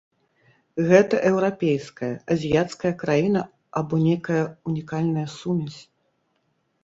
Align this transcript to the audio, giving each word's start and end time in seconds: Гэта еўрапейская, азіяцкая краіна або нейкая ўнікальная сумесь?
Гэта 0.87 1.15
еўрапейская, 1.31 2.09
азіяцкая 2.35 2.91
краіна 3.03 3.41
або 3.81 3.95
нейкая 4.07 4.41
ўнікальная 4.71 5.27
сумесь? 5.37 5.77